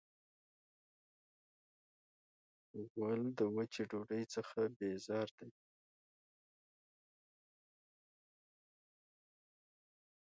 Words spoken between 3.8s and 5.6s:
ډوډۍ څخه بیزار دی.